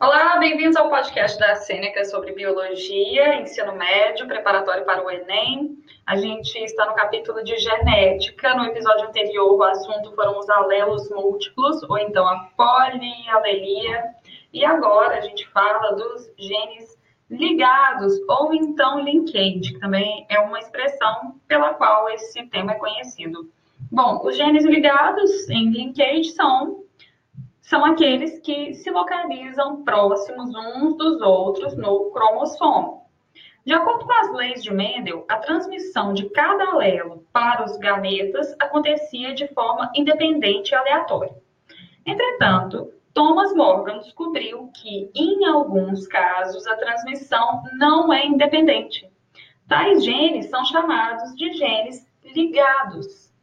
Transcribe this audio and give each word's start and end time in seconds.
Olá, 0.00 0.36
bem-vindos 0.38 0.76
ao 0.76 0.90
podcast 0.90 1.38
da 1.38 1.54
Sêneca 1.56 2.04
sobre 2.04 2.32
biologia, 2.32 3.40
ensino 3.40 3.74
médio, 3.74 4.26
preparatório 4.26 4.84
para 4.84 5.04
o 5.04 5.10
Enem. 5.10 5.78
A 6.06 6.16
gente 6.16 6.56
está 6.58 6.86
no 6.86 6.94
capítulo 6.94 7.42
de 7.42 7.56
genética. 7.58 8.54
No 8.54 8.64
episódio 8.64 9.08
anterior, 9.08 9.54
o 9.54 9.62
assunto 9.62 10.14
foram 10.14 10.38
os 10.38 10.48
alelos 10.50 11.10
múltiplos, 11.10 11.82
ou 11.84 11.98
então 11.98 12.26
a 12.26 12.48
polialelia. 12.56 14.04
E 14.52 14.64
agora 14.64 15.18
a 15.18 15.20
gente 15.20 15.48
fala 15.48 15.92
dos 15.96 16.30
genes 16.38 16.96
ligados, 17.30 18.14
ou 18.28 18.54
então 18.54 19.00
linkage, 19.00 19.72
que 19.72 19.80
também 19.80 20.26
é 20.28 20.38
uma 20.38 20.58
expressão 20.58 21.40
pela 21.48 21.74
qual 21.74 22.08
esse 22.10 22.46
tema 22.46 22.72
é 22.72 22.76
conhecido. 22.76 23.50
Bom, 23.90 24.20
os 24.24 24.36
genes 24.36 24.64
ligados 24.64 25.48
em 25.48 25.70
linkage 25.70 26.30
são 26.30 26.85
são 27.66 27.84
aqueles 27.84 28.38
que 28.38 28.74
se 28.74 28.90
localizam 28.92 29.82
próximos 29.82 30.50
uns 30.54 30.96
dos 30.96 31.20
outros 31.20 31.76
no 31.76 32.12
cromossomo. 32.12 33.06
De 33.64 33.72
acordo 33.72 34.06
com 34.06 34.12
as 34.12 34.32
leis 34.32 34.62
de 34.62 34.72
Mendel, 34.72 35.24
a 35.28 35.38
transmissão 35.38 36.14
de 36.14 36.30
cada 36.30 36.64
alelo 36.70 37.26
para 37.32 37.64
os 37.64 37.76
gametas 37.78 38.54
acontecia 38.60 39.34
de 39.34 39.48
forma 39.48 39.90
independente 39.96 40.70
e 40.70 40.74
aleatória. 40.76 41.34
Entretanto, 42.06 42.92
Thomas 43.12 43.52
Morgan 43.52 43.98
descobriu 43.98 44.70
que, 44.72 45.10
em 45.12 45.44
alguns 45.46 46.06
casos, 46.06 46.64
a 46.68 46.76
transmissão 46.76 47.64
não 47.80 48.12
é 48.12 48.24
independente. 48.24 49.10
Tais 49.66 50.04
genes 50.04 50.48
são 50.50 50.64
chamados 50.66 51.34
de 51.34 51.52
genes 51.54 52.06
ligados. 52.22 53.34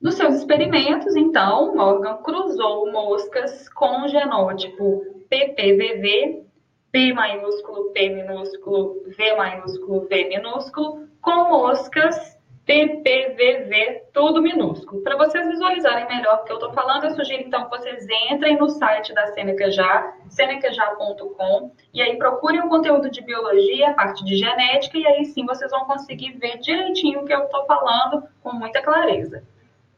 Nos 0.00 0.14
seus 0.14 0.36
experimentos, 0.36 1.16
então, 1.16 1.74
Morgan 1.74 2.18
cruzou 2.18 2.92
moscas 2.92 3.68
com 3.70 4.02
o 4.02 4.08
genótipo 4.08 5.02
PPVV, 5.28 6.44
P 6.92 7.12
maiúsculo, 7.12 7.90
P 7.90 8.08
minúsculo, 8.10 9.02
V 9.06 9.34
maiúsculo, 9.34 10.06
V 10.06 10.28
minúsculo, 10.28 11.08
com 11.20 11.48
moscas 11.48 12.38
PPVV, 12.64 14.04
tudo 14.12 14.40
minúsculo. 14.40 15.02
Para 15.02 15.16
vocês 15.16 15.48
visualizarem 15.48 16.06
melhor 16.06 16.42
o 16.42 16.44
que 16.44 16.52
eu 16.52 16.58
estou 16.58 16.72
falando, 16.72 17.02
eu 17.02 17.16
sugiro 17.16 17.42
então 17.42 17.64
que 17.64 17.76
vocês 17.76 18.06
entrem 18.30 18.56
no 18.56 18.68
site 18.68 19.12
da 19.12 19.26
Seneca 19.32 19.68
Já, 19.68 20.14
senecajá.com, 20.28 21.72
e 21.92 22.00
aí 22.00 22.16
procurem 22.16 22.60
o 22.60 22.68
conteúdo 22.68 23.10
de 23.10 23.20
biologia, 23.20 23.90
a 23.90 23.94
parte 23.94 24.24
de 24.24 24.36
genética, 24.36 24.96
e 24.96 25.04
aí 25.08 25.24
sim 25.24 25.44
vocês 25.44 25.72
vão 25.72 25.86
conseguir 25.86 26.38
ver 26.38 26.58
direitinho 26.58 27.22
o 27.22 27.24
que 27.24 27.34
eu 27.34 27.46
estou 27.46 27.66
falando 27.66 28.22
com 28.44 28.52
muita 28.52 28.80
clareza. 28.80 29.42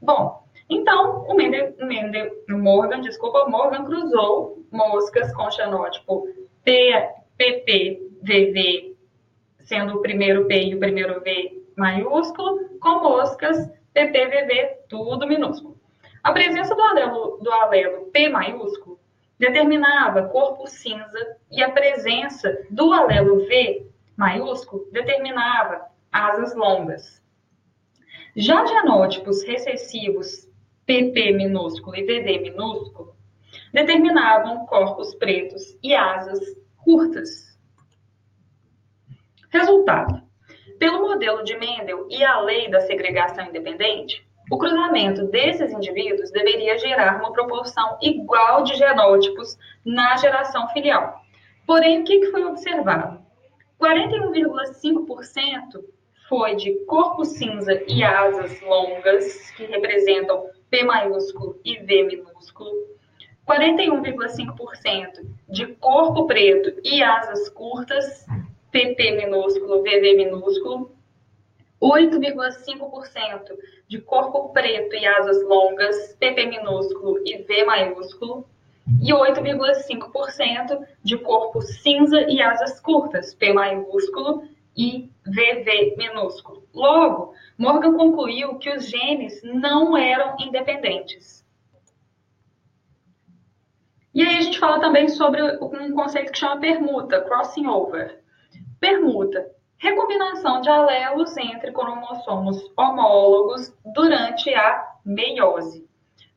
Bom, 0.03 0.45
então 0.69 1.27
o 1.29 1.35
Mendel, 1.35 1.75
Mendel, 1.79 2.31
Morgan, 2.49 3.01
desculpa, 3.01 3.49
Morgan 3.49 3.85
cruzou 3.85 4.65
moscas 4.71 5.33
com 5.35 5.51
xenótipo 5.51 6.27
P, 6.65 6.93
PPVV, 7.37 8.97
sendo 9.65 9.97
o 9.97 10.03
primeiro 10.03 10.47
P 10.47 10.69
e 10.69 10.75
o 10.75 10.79
primeiro 10.79 11.21
V 11.21 11.63
maiúsculo, 11.77 12.79
com 12.81 13.01
moscas 13.01 13.71
PPVV, 13.93 14.85
tudo 14.89 15.27
minúsculo. 15.27 15.77
A 16.23 16.33
presença 16.33 16.75
do 16.75 16.83
alelo, 16.83 17.39
do 17.43 17.51
alelo 17.51 18.07
P 18.07 18.29
maiúsculo 18.29 18.99
determinava 19.39 20.29
corpo 20.29 20.67
cinza 20.67 21.37
e 21.51 21.63
a 21.63 21.71
presença 21.71 22.67
do 22.71 22.93
alelo 22.93 23.47
V 23.47 23.87
maiúsculo 24.17 24.87
determinava 24.93 25.87
asas 26.13 26.55
longas. 26.55 27.21
Já 28.37 28.65
genótipos 28.65 29.43
recessivos 29.43 30.49
PP 30.87 31.33
minúsculo 31.33 31.97
e 31.97 32.05
VD 32.05 32.51
minúsculo 32.51 33.17
determinavam 33.73 34.67
corpos 34.67 35.15
pretos 35.17 35.77
e 35.83 35.93
asas 35.95 36.39
curtas. 36.85 37.59
Resultado: 39.51 40.23
pelo 40.79 41.01
modelo 41.01 41.43
de 41.43 41.59
Mendel 41.59 42.07
e 42.09 42.23
a 42.23 42.39
lei 42.41 42.71
da 42.71 42.81
segregação 42.81 43.47
independente, 43.47 44.25
o 44.49 44.57
cruzamento 44.57 45.27
desses 45.27 45.73
indivíduos 45.73 46.31
deveria 46.31 46.79
gerar 46.79 47.19
uma 47.19 47.33
proporção 47.33 47.99
igual 48.01 48.63
de 48.63 48.77
genótipos 48.77 49.59
na 49.85 50.17
geração 50.17 50.69
filial. 50.69 51.21
Porém, 51.67 52.03
o 52.03 52.05
que 52.05 52.31
foi 52.31 52.45
observado? 52.45 53.21
41,5% 53.81 55.83
foi 56.31 56.55
de 56.55 56.73
corpo 56.87 57.25
cinza 57.25 57.83
e 57.89 58.05
asas 58.05 58.61
longas, 58.63 59.51
que 59.51 59.65
representam 59.65 60.47
P 60.71 60.85
maiúsculo 60.85 61.61
e 61.65 61.77
V 61.81 62.05
minúsculo, 62.05 62.71
41,5% 63.45 65.27
de 65.49 65.67
corpo 65.75 66.29
preto 66.29 66.81
e 66.85 67.03
asas 67.03 67.49
curtas, 67.49 68.25
PP 68.71 69.17
minúsculo, 69.17 69.83
VV 69.83 70.15
minúsculo, 70.17 70.93
8,5% 71.83 73.59
de 73.89 74.01
corpo 74.01 74.51
preto 74.51 74.95
e 74.95 75.05
asas 75.05 75.43
longas, 75.43 76.15
PP 76.21 76.47
minúsculo 76.47 77.19
e 77.27 77.39
V 77.43 77.65
maiúsculo, 77.65 78.47
e 79.03 79.13
8,5% 79.13 80.87
de 81.03 81.19
corpo 81.19 81.61
cinza 81.61 82.21
e 82.29 82.41
asas 82.41 82.81
curtas, 82.81 83.35
P 83.35 83.53
maiúsculo 83.53 84.45
e 84.77 85.11
VV 85.25 85.97
minúsculo. 85.97 86.67
Logo, 86.73 87.35
Morgan 87.59 87.97
concluiu 87.97 88.59
que 88.59 88.71
os 88.71 88.89
genes 88.89 89.41
não 89.43 89.97
eram 89.97 90.37
independentes. 90.39 91.45
E 94.13 94.23
aí 94.23 94.39
a 94.39 94.43
gente 94.43 94.59
fala 94.59 94.81
também 94.81 95.09
sobre 95.09 95.41
um 95.43 95.95
conceito 95.95 96.33
que 96.33 96.39
chama 96.39 96.61
permuta, 96.61 97.21
crossing 97.23 97.67
over. 97.67 98.23
Permuta, 98.81 99.51
recombinação 99.79 100.61
de 100.61 100.69
alelos 100.69 101.37
entre 101.37 101.73
cromossomos 101.73 102.71
homólogos 102.77 103.73
durante 103.95 104.53
a 104.53 104.95
meiose. 105.05 105.89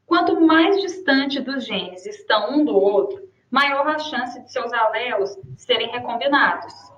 Quanto 0.06 0.40
mais 0.40 0.80
distante 0.82 1.40
dos 1.42 1.66
genes 1.66 2.06
estão 2.06 2.52
um 2.52 2.64
do 2.66 2.76
outro, 2.76 3.28
maior 3.50 3.88
a 3.88 3.98
chance 3.98 4.40
de 4.42 4.52
seus 4.52 4.72
alelos 4.72 5.36
serem 5.58 5.90
recombinados. 5.90 6.93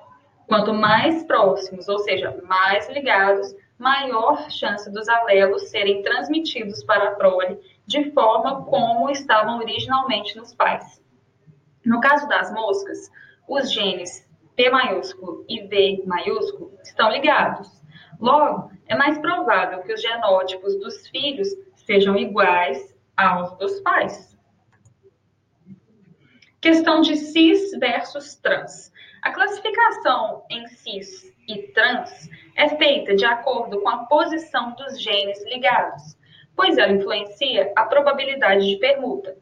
Quanto 0.48 0.74
mais 0.74 1.24
próximos, 1.24 1.88
ou 1.88 2.00
seja, 2.00 2.40
mais 2.44 2.88
ligados, 2.90 3.56
maior 3.78 4.50
chance 4.50 4.90
dos 4.92 5.08
alelos 5.10 5.70
serem 5.70 6.02
transmitidos 6.02 6.84
para 6.84 7.10
a 7.10 7.16
prole 7.16 7.60
de 7.86 8.12
forma 8.12 8.64
como 8.66 9.10
estavam 9.10 9.60
originalmente 9.60 10.38
nos 10.38 10.54
pais. 10.54 11.02
No 11.86 12.00
caso 12.00 12.28
das 12.28 12.52
moscas, 12.52 13.12
os 13.48 13.72
genes 13.72 14.28
P 14.56 14.70
maiúsculo 14.70 15.46
e 15.50 15.68
V 15.68 16.04
maiúsculo 16.06 16.72
estão 16.84 17.12
ligados. 17.12 17.70
Logo, 18.20 18.72
é 18.88 18.96
mais 18.96 19.18
provável 19.20 19.82
que 19.84 19.94
os 19.94 20.02
genótipos 20.02 20.80
dos 20.80 21.08
filhos 21.10 21.50
sejam 21.86 22.16
iguais 22.16 22.96
aos 23.18 23.58
dos 23.58 23.80
pais. 23.82 24.35
Questão 26.66 27.00
de 27.00 27.16
cis 27.16 27.78
versus 27.80 28.34
trans. 28.38 28.92
A 29.22 29.32
classificação 29.32 30.44
em 30.50 30.66
cis 30.66 31.32
e 31.48 31.62
trans 31.74 32.28
é 32.56 32.70
feita 32.70 33.16
de 33.16 33.24
acordo 33.24 33.82
com 33.82 33.88
a 33.88 34.08
posição 34.08 34.74
dos 34.74 35.00
genes 35.00 35.46
ligados, 35.46 36.18
pois 36.56 36.80
ela 36.80 36.92
influencia 36.92 37.72
a 37.76 37.86
probabilidade 37.86 38.68
de 38.68 38.78
permuta. 38.78 39.38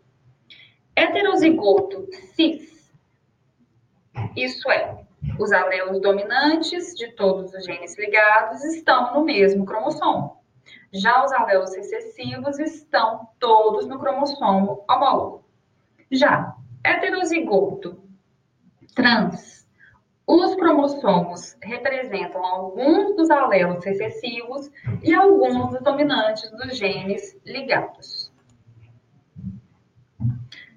Heterozigoto 0.93 2.09
cis, 2.35 2.91
isso 4.35 4.69
é, 4.69 5.05
os 5.39 5.53
alelos 5.53 6.01
dominantes 6.01 6.93
de 6.93 7.09
todos 7.13 7.53
os 7.53 7.63
genes 7.63 7.97
ligados 7.97 8.65
estão 8.65 9.13
no 9.13 9.23
mesmo 9.23 9.65
cromossomo. 9.65 10.43
Já 10.91 11.23
os 11.23 11.31
alelos 11.31 11.73
recessivos 11.73 12.59
estão 12.59 13.29
todos 13.39 13.87
no 13.87 13.97
cromossomo 13.97 14.83
homólogo. 14.89 15.45
Já 16.11 16.53
heterozigoto 16.83 18.03
trans 18.95 19.63
os 20.25 20.55
cromossomos 20.55 21.57
representam 21.61 22.43
alguns 22.45 23.15
dos 23.15 23.29
alelos 23.29 23.83
recessivos 23.83 24.71
e 25.03 25.13
alguns 25.13 25.71
dos 25.71 25.81
dominantes 25.81 26.49
dos 26.51 26.77
genes 26.77 27.37
ligados. 27.45 28.31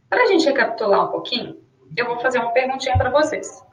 Para 0.08 0.25
a 0.25 0.26
gente 0.26 0.47
recapitular 0.47 1.06
um 1.06 1.12
pouquinho, 1.12 1.62
eu 1.97 2.06
vou 2.06 2.19
fazer 2.19 2.38
uma 2.38 2.53
perguntinha 2.53 2.99
para 2.99 3.11
vocês. 3.11 3.64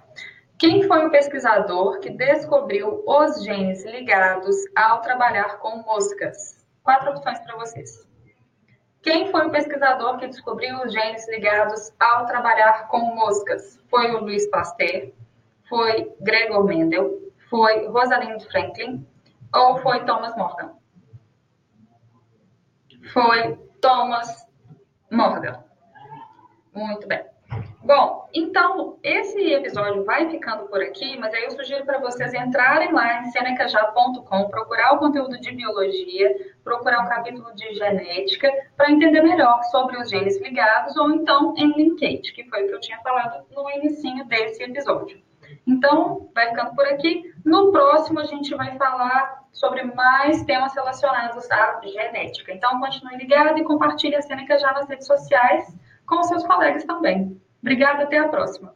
Quem 0.60 0.84
foi 0.84 1.08
o 1.08 1.12
pesquisador 1.12 2.00
que 2.00 2.12
descobriu 2.12 3.04
os 3.08 3.44
genes 3.44 3.84
ligados 3.84 4.56
ao 4.76 5.02
trabalhar 5.02 5.58
com 5.58 5.78
moscas? 5.78 6.64
Quatro 6.84 7.10
opções 7.10 7.40
para 7.40 7.58
vocês. 7.58 8.08
Quem 9.04 9.30
foi 9.30 9.48
o 9.48 9.52
pesquisador 9.52 10.18
que 10.18 10.28
descobriu 10.28 10.82
os 10.82 10.94
genes 10.94 11.28
ligados 11.28 11.92
ao 12.00 12.26
trabalhar 12.26 12.88
com 12.88 13.00
moscas? 13.00 13.78
Foi 13.90 14.10
o 14.12 14.22
Louis 14.22 14.50
Pasteur, 14.50 15.12
foi 15.68 16.16
Gregor 16.22 16.64
Mendel? 16.64 17.22
Foi 17.50 17.86
Rosalind 17.88 18.42
Franklin? 18.44 19.06
Ou 19.54 19.78
foi 19.80 20.06
Thomas 20.06 20.36
Morgan? 20.38 20.72
Foi 23.12 23.58
Thomas 23.82 24.48
Morgan. 25.12 25.62
Muito 26.74 27.06
bem. 27.06 27.33
Bom, 27.84 28.30
então 28.34 28.98
esse 29.04 29.52
episódio 29.52 30.06
vai 30.06 30.30
ficando 30.30 30.70
por 30.70 30.82
aqui, 30.82 31.20
mas 31.20 31.34
aí 31.34 31.44
eu 31.44 31.52
sugiro 31.52 31.84
para 31.84 32.00
vocês 32.00 32.34
entrarem 32.34 32.94
lá 32.94 33.20
em 33.20 33.26
senecajá.com, 33.26 34.48
procurar 34.48 34.94
o 34.94 35.00
conteúdo 35.00 35.38
de 35.38 35.52
biologia, 35.52 36.34
procurar 36.64 37.04
o 37.06 37.10
capítulo 37.10 37.54
de 37.54 37.74
genética, 37.74 38.50
para 38.78 38.90
entender 38.90 39.22
melhor 39.22 39.62
sobre 39.64 39.98
os 39.98 40.10
genes 40.10 40.40
ligados, 40.42 40.96
ou 40.96 41.12
então 41.12 41.54
em 41.58 41.74
linkage, 41.74 42.32
que 42.34 42.46
foi 42.46 42.64
o 42.64 42.68
que 42.70 42.74
eu 42.74 42.80
tinha 42.80 43.00
falado 43.00 43.46
no 43.54 43.70
início 43.72 44.26
desse 44.28 44.64
episódio. 44.64 45.22
Então, 45.68 46.30
vai 46.34 46.52
ficando 46.52 46.74
por 46.76 46.86
aqui. 46.86 47.34
No 47.44 47.70
próximo, 47.74 48.22
a 48.22 48.24
gente 48.24 48.56
vai 48.56 48.78
falar 48.78 49.44
sobre 49.52 49.84
mais 49.84 50.42
temas 50.46 50.74
relacionados 50.74 51.52
à 51.52 51.82
genética. 51.84 52.54
Então, 52.54 52.80
continue 52.80 53.18
ligado 53.18 53.60
e 53.60 53.64
compartilhe 53.66 54.16
a 54.16 54.22
Seneca 54.22 54.58
já 54.58 54.72
nas 54.72 54.88
redes 54.88 55.06
sociais 55.06 55.68
com 56.06 56.24
seus 56.24 56.46
colegas 56.46 56.86
também. 56.86 57.43
Obrigada, 57.64 58.04
até 58.04 58.18
a 58.18 58.28
próxima. 58.28 58.76